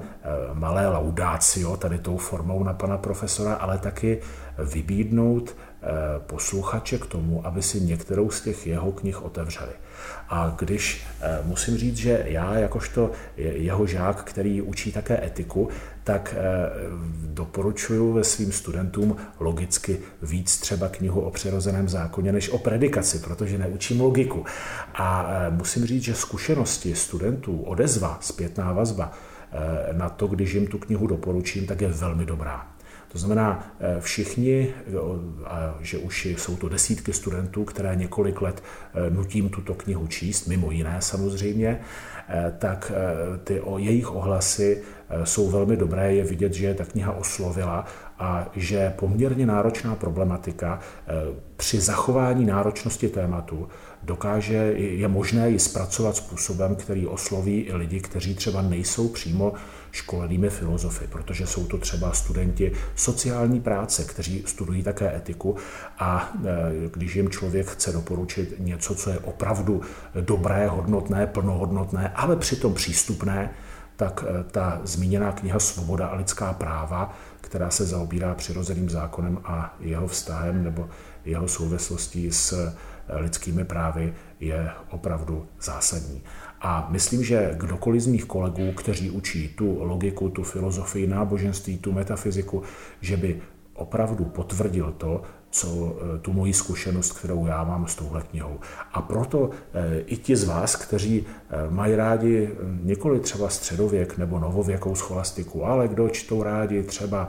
malé 0.52 0.88
laudácio 0.88 1.76
tady 1.76 1.98
tou 1.98 2.16
formou 2.16 2.64
na 2.64 2.74
pana 2.74 2.98
profesora, 2.98 3.54
ale 3.54 3.78
taky 3.78 4.20
vybídnout 4.58 5.56
posluchače 6.18 6.98
k 6.98 7.06
tomu, 7.06 7.46
aby 7.46 7.62
si 7.62 7.80
některou 7.80 8.30
z 8.30 8.40
těch 8.40 8.66
jeho 8.66 8.92
knih 8.92 9.22
otevřeli. 9.22 9.72
A 10.28 10.54
když 10.58 11.06
musím 11.44 11.76
říct, 11.76 11.96
že 11.96 12.22
já 12.24 12.58
jakožto 12.58 13.10
jeho 13.36 13.86
žák, 13.86 14.24
který 14.24 14.62
učí 14.62 14.92
také 14.92 15.26
etiku, 15.26 15.68
tak 16.06 16.34
eh, 16.38 16.42
doporučuji 17.26 18.12
ve 18.12 18.24
svým 18.24 18.52
studentům 18.52 19.16
logicky 19.40 19.98
víc 20.22 20.58
třeba 20.58 20.88
knihu 20.88 21.20
o 21.20 21.30
přirozeném 21.30 21.88
zákoně 21.88 22.32
než 22.32 22.48
o 22.48 22.58
predikaci, 22.58 23.18
protože 23.18 23.58
neučím 23.58 24.00
logiku. 24.00 24.44
A 24.94 25.28
eh, 25.30 25.50
musím 25.50 25.86
říct, 25.86 26.02
že 26.02 26.14
zkušenosti 26.14 26.94
studentů, 26.94 27.62
odezva, 27.62 28.18
zpětná 28.20 28.72
vazba 28.72 29.12
eh, 29.12 29.92
na 29.92 30.08
to, 30.08 30.26
když 30.26 30.52
jim 30.54 30.66
tu 30.66 30.78
knihu 30.78 31.06
doporučím, 31.06 31.66
tak 31.66 31.80
je 31.80 31.88
velmi 31.88 32.26
dobrá. 32.26 32.75
To 33.16 33.20
znamená, 33.20 33.76
všichni, 34.00 34.74
že 35.80 35.98
už 35.98 36.26
jsou 36.26 36.56
to 36.56 36.68
desítky 36.68 37.12
studentů, 37.12 37.64
které 37.64 37.96
několik 37.96 38.42
let 38.42 38.62
nutím 39.10 39.48
tuto 39.48 39.74
knihu 39.74 40.06
číst, 40.06 40.46
mimo 40.46 40.70
jiné 40.70 40.96
samozřejmě, 41.00 41.80
tak 42.58 42.92
ty 43.44 43.60
o 43.60 43.78
jejich 43.78 44.14
ohlasy 44.14 44.82
Eh, 45.08 45.26
jsou 45.26 45.50
velmi 45.50 45.76
dobré, 45.76 46.14
je 46.14 46.24
vidět, 46.24 46.52
že 46.52 46.74
ta 46.74 46.84
kniha 46.84 47.12
oslovila 47.12 47.84
a 48.18 48.46
že 48.56 48.92
poměrně 48.98 49.46
náročná 49.46 49.94
problematika 49.94 50.80
eh, 50.80 51.12
při 51.56 51.80
zachování 51.80 52.44
náročnosti 52.44 53.08
tématu 53.08 53.68
dokáže, 54.02 54.54
je 54.76 55.08
možné 55.08 55.50
ji 55.50 55.58
zpracovat 55.58 56.16
způsobem, 56.16 56.74
který 56.76 57.06
osloví 57.06 57.60
i 57.60 57.74
lidi, 57.74 58.00
kteří 58.00 58.34
třeba 58.34 58.62
nejsou 58.62 59.08
přímo 59.08 59.52
školenými 59.92 60.50
filozofy, 60.50 61.06
protože 61.06 61.46
jsou 61.46 61.66
to 61.66 61.78
třeba 61.78 62.12
studenti 62.12 62.72
sociální 62.94 63.60
práce, 63.60 64.04
kteří 64.04 64.42
studují 64.46 64.82
také 64.82 65.16
etiku 65.16 65.56
a 65.98 66.32
eh, 66.34 66.48
když 66.92 67.16
jim 67.16 67.30
člověk 67.30 67.66
chce 67.66 67.92
doporučit 67.92 68.54
něco, 68.58 68.94
co 68.94 69.10
je 69.10 69.18
opravdu 69.18 69.80
dobré, 70.20 70.66
hodnotné, 70.68 71.26
plnohodnotné, 71.26 72.12
ale 72.14 72.36
přitom 72.36 72.74
přístupné, 72.74 73.50
tak 73.96 74.24
eh, 74.28 74.44
ta 74.50 74.80
zmíněná 74.84 75.32
kniha 75.32 75.58
Svoboda 75.58 76.06
a 76.06 76.16
lidská 76.16 76.52
práva, 76.52 77.16
která 77.46 77.70
se 77.70 77.86
zaobírá 77.86 78.34
přirozeným 78.34 78.90
zákonem 78.90 79.38
a 79.44 79.76
jeho 79.80 80.06
vztahem 80.06 80.64
nebo 80.64 80.88
jeho 81.24 81.48
souvislostí 81.48 82.32
s 82.32 82.52
eh, 82.52 82.74
lidskými 83.16 83.64
právy, 83.64 84.14
je 84.40 84.70
opravdu 84.90 85.46
zásadní. 85.60 86.22
A 86.60 86.88
myslím, 86.90 87.24
že 87.24 87.54
kdokoliv 87.56 88.02
z 88.02 88.06
mých 88.06 88.24
kolegů, 88.24 88.72
kteří 88.72 89.10
učí 89.10 89.48
tu 89.48 89.84
logiku, 89.84 90.28
tu 90.28 90.42
filozofii, 90.42 91.06
náboženství, 91.06 91.78
tu 91.78 91.92
metafyziku, 91.92 92.62
že 93.00 93.16
by 93.16 93.40
opravdu 93.76 94.24
potvrdil 94.24 94.94
to, 94.98 95.22
co 95.50 95.68
eh, 95.68 96.18
tu 96.18 96.32
moji 96.32 96.52
zkušenost, 96.52 97.12
kterou 97.12 97.46
já 97.46 97.64
mám 97.64 97.86
s 97.86 97.94
touhle 97.94 98.22
knihou. 98.22 98.60
A 98.92 99.02
proto 99.02 99.50
eh, 99.50 100.00
i 100.00 100.16
ti 100.16 100.36
z 100.36 100.44
vás, 100.44 100.76
kteří 100.76 101.26
eh, 101.26 101.70
mají 101.70 101.96
rádi 101.96 102.50
nikoli 102.82 103.20
třeba 103.20 103.48
středověk 103.48 104.18
nebo 104.18 104.38
novověkou 104.38 104.94
scholastiku, 104.94 105.64
ale 105.64 105.88
kdo 105.88 106.08
čtou 106.08 106.42
rádi 106.42 106.82
třeba 106.82 107.28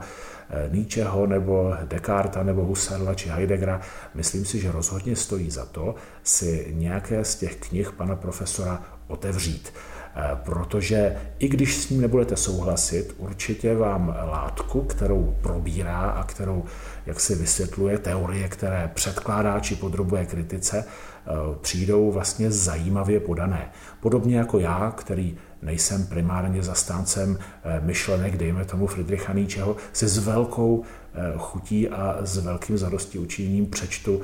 Nietzscheho 0.70 1.26
nebo 1.26 1.74
Descarta 1.84 2.42
nebo 2.42 2.64
Husserla 2.64 3.14
či 3.14 3.28
Heideggera, 3.28 3.80
myslím 4.14 4.44
si, 4.44 4.58
že 4.58 4.72
rozhodně 4.72 5.16
stojí 5.16 5.50
za 5.50 5.64
to 5.64 5.94
si 6.22 6.72
nějaké 6.76 7.24
z 7.24 7.36
těch 7.36 7.56
knih 7.56 7.92
pana 7.92 8.16
profesora 8.16 8.82
otevřít. 9.08 9.72
Protože 10.44 11.16
i 11.38 11.48
když 11.48 11.76
s 11.76 11.90
ním 11.90 12.00
nebudete 12.00 12.36
souhlasit, 12.36 13.14
určitě 13.18 13.74
vám 13.74 14.16
látku, 14.30 14.80
kterou 14.80 15.36
probírá 15.42 16.00
a 16.00 16.24
kterou 16.24 16.64
jak 17.06 17.20
si 17.20 17.34
vysvětluje 17.34 17.98
teorie, 17.98 18.48
které 18.48 18.90
předkládá 18.94 19.60
či 19.60 19.76
podrobuje 19.76 20.26
kritice, 20.26 20.84
eh, 20.84 21.30
přijdou 21.60 22.12
vlastně 22.12 22.50
zajímavě 22.50 23.20
podané. 23.20 23.70
Podobně 24.00 24.36
jako 24.36 24.58
já, 24.58 24.92
který 24.96 25.36
nejsem 25.62 26.06
primárně 26.06 26.62
zastáncem 26.62 27.38
eh, 27.38 27.80
myšlenek, 27.80 28.36
dejme 28.36 28.64
tomu 28.64 28.86
Friedricha 28.86 29.32
Nietzscheho, 29.32 29.76
si 29.92 30.08
s 30.08 30.18
velkou 30.18 30.82
eh, 31.14 31.32
chutí 31.36 31.88
a 31.88 32.18
s 32.22 32.38
velkým 32.38 32.78
zadosti 32.78 33.18
učiněním 33.18 33.66
přečtu 33.66 34.20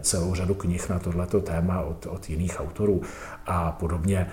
celou 0.00 0.34
řadu 0.34 0.54
knih 0.54 0.88
na 0.88 0.98
tohleto 0.98 1.40
téma 1.40 1.80
od, 1.80 2.06
od 2.06 2.30
jiných 2.30 2.60
autorů. 2.60 3.02
A 3.46 3.72
podobně 3.72 4.26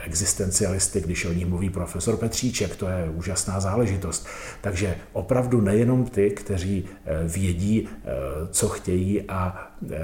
existencialisty, 0.00 1.00
když 1.00 1.24
o 1.24 1.32
nich 1.32 1.46
mluví 1.46 1.70
profesor 1.70 2.16
Petříček, 2.16 2.76
to 2.76 2.88
je 2.88 3.10
úžasná 3.10 3.60
záležitost. 3.60 4.26
Takže 4.60 4.96
opravdu 5.12 5.60
nejenom 5.60 6.04
ty, 6.04 6.30
kteří 6.30 6.84
vědí, 7.24 7.88
eh, 7.88 8.10
co 8.50 8.68
chtějí 8.68 9.22
a 9.22 9.68
eh, 9.90 9.96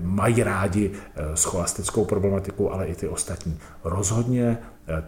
mají 0.00 0.42
rádi 0.42 0.90
eh, 0.90 1.36
scholastickou 1.36 2.04
problematiku, 2.04 2.72
ale 2.72 2.86
i 2.86 2.94
ty 2.94 3.08
ostatní. 3.08 3.58
Rozhodně 3.84 4.58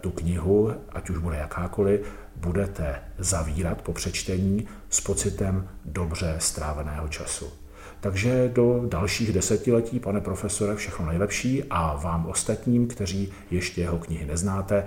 tu 0.01 0.11
knihu, 0.11 0.73
ať 0.89 1.09
už 1.09 1.17
bude 1.17 1.37
jakákoliv, 1.37 2.07
budete 2.35 3.01
zavírat 3.17 3.81
po 3.81 3.93
přečtení 3.93 4.67
s 4.89 5.01
pocitem 5.01 5.69
dobře 5.85 6.35
stráveného 6.39 7.07
času. 7.07 7.53
Takže 7.99 8.49
do 8.53 8.85
dalších 8.87 9.33
desetiletí, 9.33 9.99
pane 9.99 10.21
profesore, 10.21 10.75
všechno 10.75 11.05
nejlepší 11.05 11.63
a 11.69 11.95
vám 11.95 12.25
ostatním, 12.25 12.87
kteří 12.87 13.33
ještě 13.51 13.81
jeho 13.81 13.99
knihy 13.99 14.25
neznáte, 14.25 14.83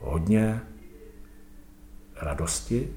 hodně 0.00 0.60
radosti 2.20 2.88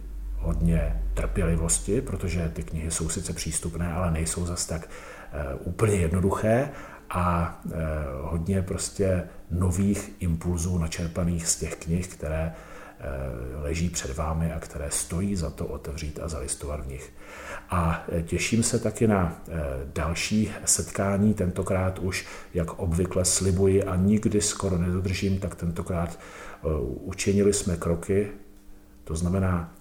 hodně 0.44 1.04
trpělivosti, 1.14 2.02
protože 2.02 2.52
ty 2.54 2.64
knihy 2.64 2.92
jsou 2.92 3.10
sice 3.10 3.34
přístupné, 3.34 3.94
ale 3.94 4.12
nejsou 4.12 4.46
zas 4.46 4.66
tak 4.66 4.90
eh, 5.32 5.56
úplně 5.56 5.96
jednoduché 5.96 6.70
a 7.14 7.60
eh, 7.66 7.72
hodně 8.22 8.62
prostě 8.62 9.24
nových 9.52 10.12
impulzů 10.20 10.78
načerpaných 10.78 11.48
z 11.48 11.60
těch 11.60 11.76
knih, 11.76 12.08
které 12.08 12.54
eh, 12.54 13.62
leží 13.62 13.90
před 13.90 14.18
vámi 14.18 14.54
a 14.54 14.60
které 14.60 14.92
stojí 14.92 15.36
za 15.36 15.50
to 15.50 15.66
otevřít 15.66 16.20
a 16.24 16.28
zalistovat 16.28 16.80
v 16.80 16.88
nich. 16.88 17.14
A 17.70 18.06
těším 18.26 18.64
se 18.64 18.80
taky 18.80 19.08
na 19.08 19.42
další 19.94 20.52
setkání, 20.66 21.34
tentokrát 21.34 22.00
už, 22.00 22.28
jak 22.54 22.80
obvykle 22.80 23.26
slibuji 23.26 23.84
a 23.84 23.96
nikdy 23.96 24.42
skoro 24.42 24.78
nedodržím, 24.78 25.40
tak 25.40 25.56
tentokrát 25.56 26.20
učinili 27.04 27.54
jsme 27.54 27.78
kroky, 27.78 28.32
to 29.04 29.16
znamená 29.16 29.74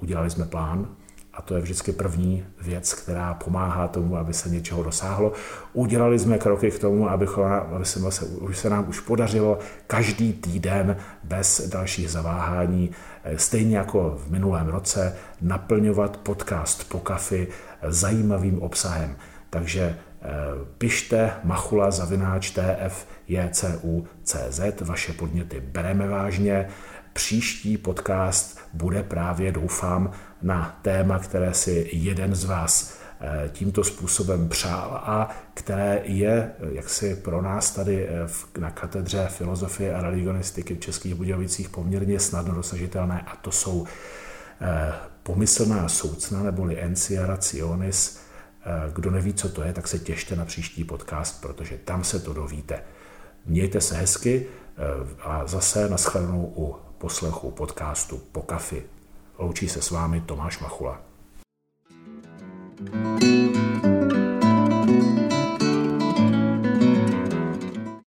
Udělali 0.00 0.30
jsme 0.30 0.44
plán 0.44 0.96
a 1.40 1.42
to 1.42 1.54
je 1.54 1.62
vždycky 1.62 1.92
první 1.92 2.44
věc, 2.60 2.94
která 2.94 3.34
pomáhá 3.34 3.88
tomu, 3.88 4.16
aby 4.16 4.34
se 4.34 4.48
něčeho 4.48 4.82
dosáhlo. 4.82 5.32
Udělali 5.72 6.18
jsme 6.18 6.38
kroky 6.38 6.70
k 6.70 6.78
tomu, 6.78 7.08
abychom, 7.08 7.44
aby 7.44 7.84
se, 7.84 8.24
už 8.24 8.58
se 8.58 8.70
nám 8.70 8.88
už 8.88 9.00
podařilo 9.00 9.58
každý 9.86 10.32
týden 10.32 10.96
bez 11.24 11.68
dalších 11.68 12.10
zaváhání, 12.10 12.90
eh, 13.24 13.38
stejně 13.38 13.76
jako 13.76 14.18
v 14.26 14.30
minulém 14.30 14.68
roce, 14.68 15.16
naplňovat 15.40 16.16
podcast 16.16 16.88
po 16.88 17.00
kafi 17.00 17.48
zajímavým 17.88 18.62
obsahem. 18.62 19.16
Takže 19.50 19.96
pište 20.78 21.32
machula 21.44 21.90
zavináč 21.90 22.50
tfjcu.cz, 22.50 24.60
vaše 24.80 25.12
podněty 25.12 25.60
bereme 25.60 26.08
vážně. 26.08 26.68
Příští 27.12 27.78
podcast 27.78 28.58
bude 28.72 29.02
právě, 29.02 29.52
doufám, 29.52 30.10
na 30.42 30.78
téma, 30.82 31.18
které 31.18 31.54
si 31.54 31.90
jeden 31.92 32.34
z 32.34 32.44
vás 32.44 32.98
eh, 33.20 33.48
tímto 33.48 33.84
způsobem 33.84 34.48
přál 34.48 35.00
a 35.04 35.28
které 35.54 36.00
je 36.04 36.52
jaksi 36.70 37.16
pro 37.16 37.42
nás 37.42 37.70
tady 37.70 38.08
eh, 38.08 38.10
na 38.58 38.70
katedře 38.70 39.26
filozofie 39.28 39.94
a 39.94 40.02
religionistiky 40.02 40.74
v 40.74 40.80
Českých 40.80 41.14
Budějovicích 41.14 41.68
poměrně 41.68 42.20
snadno 42.20 42.54
dosažitelné 42.54 43.20
a 43.26 43.36
to 43.36 43.52
jsou 43.52 43.86
eh, 44.60 44.92
pomyslná 45.22 45.88
soucna 45.88 46.42
neboli 46.42 46.82
encia 46.82 47.26
rationis. 47.26 48.20
Kdo 48.92 49.10
neví, 49.10 49.34
co 49.34 49.48
to 49.48 49.62
je, 49.62 49.72
tak 49.72 49.88
se 49.88 49.98
těšte 49.98 50.36
na 50.36 50.44
příští 50.44 50.84
podcast, 50.84 51.40
protože 51.40 51.78
tam 51.84 52.04
se 52.04 52.20
to 52.20 52.32
dovíte. 52.32 52.82
Mějte 53.46 53.80
se 53.80 53.96
hezky 53.96 54.46
a 55.20 55.46
zase 55.46 55.88
naschledanou 55.88 56.52
u 56.56 56.76
poslechu 56.98 57.50
podcastu 57.50 58.18
Po 58.32 58.42
kafi. 58.42 58.82
Loučí 59.40 59.68
se 59.68 59.82
s 59.82 59.90
vámi 59.90 60.20
Tomáš 60.20 60.58
Machula. 60.58 61.00
thank 62.80 63.84
you 63.84 63.99